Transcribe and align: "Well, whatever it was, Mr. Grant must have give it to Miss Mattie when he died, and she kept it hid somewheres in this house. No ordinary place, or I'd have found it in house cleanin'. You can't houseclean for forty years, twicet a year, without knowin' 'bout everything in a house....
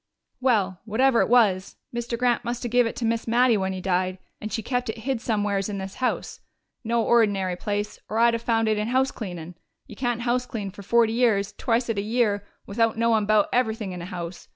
"Well, 0.39 0.79
whatever 0.85 1.21
it 1.21 1.29
was, 1.29 1.75
Mr. 1.95 2.17
Grant 2.17 2.43
must 2.43 2.63
have 2.63 2.71
give 2.71 2.87
it 2.87 2.95
to 2.95 3.05
Miss 3.05 3.27
Mattie 3.27 3.55
when 3.55 3.71
he 3.71 3.79
died, 3.81 4.17
and 4.41 4.51
she 4.51 4.63
kept 4.63 4.89
it 4.89 4.97
hid 4.97 5.21
somewheres 5.21 5.69
in 5.69 5.77
this 5.77 5.93
house. 6.01 6.39
No 6.83 7.03
ordinary 7.03 7.55
place, 7.55 7.99
or 8.09 8.17
I'd 8.17 8.33
have 8.33 8.41
found 8.41 8.67
it 8.67 8.79
in 8.79 8.87
house 8.87 9.11
cleanin'. 9.11 9.53
You 9.85 9.95
can't 9.95 10.21
houseclean 10.21 10.71
for 10.73 10.81
forty 10.81 11.13
years, 11.13 11.53
twicet 11.53 11.99
a 11.99 12.01
year, 12.01 12.43
without 12.65 12.97
knowin' 12.97 13.27
'bout 13.27 13.47
everything 13.53 13.91
in 13.91 14.01
a 14.01 14.05
house.... 14.07 14.47